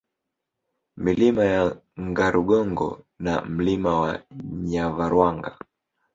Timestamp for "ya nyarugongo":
1.45-2.89